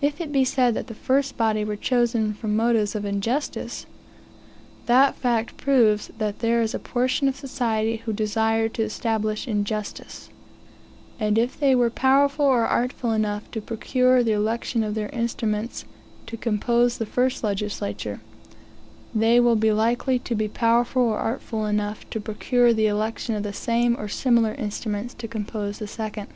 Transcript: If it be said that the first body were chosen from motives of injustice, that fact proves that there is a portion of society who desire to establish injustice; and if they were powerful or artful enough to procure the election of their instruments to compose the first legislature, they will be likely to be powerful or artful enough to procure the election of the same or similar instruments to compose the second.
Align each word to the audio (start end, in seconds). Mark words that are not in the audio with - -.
If 0.00 0.18
it 0.22 0.32
be 0.32 0.46
said 0.46 0.72
that 0.72 0.86
the 0.86 0.94
first 0.94 1.36
body 1.36 1.62
were 1.62 1.76
chosen 1.76 2.32
from 2.32 2.56
motives 2.56 2.94
of 2.94 3.04
injustice, 3.04 3.84
that 4.86 5.14
fact 5.14 5.58
proves 5.58 6.10
that 6.16 6.38
there 6.38 6.62
is 6.62 6.72
a 6.74 6.78
portion 6.78 7.28
of 7.28 7.36
society 7.36 7.96
who 8.06 8.14
desire 8.14 8.70
to 8.70 8.82
establish 8.82 9.46
injustice; 9.46 10.30
and 11.20 11.36
if 11.36 11.60
they 11.60 11.74
were 11.74 11.90
powerful 11.90 12.46
or 12.46 12.66
artful 12.66 13.12
enough 13.12 13.50
to 13.50 13.60
procure 13.60 14.22
the 14.24 14.32
election 14.32 14.82
of 14.82 14.94
their 14.94 15.10
instruments 15.10 15.84
to 16.28 16.38
compose 16.38 16.96
the 16.96 17.04
first 17.04 17.44
legislature, 17.44 18.22
they 19.14 19.38
will 19.38 19.56
be 19.56 19.70
likely 19.70 20.18
to 20.20 20.34
be 20.34 20.48
powerful 20.48 21.02
or 21.02 21.18
artful 21.18 21.66
enough 21.66 22.08
to 22.08 22.22
procure 22.22 22.72
the 22.72 22.86
election 22.86 23.34
of 23.34 23.42
the 23.42 23.52
same 23.52 23.98
or 24.00 24.08
similar 24.08 24.54
instruments 24.54 25.12
to 25.12 25.28
compose 25.28 25.76
the 25.78 25.86
second. 25.86 26.28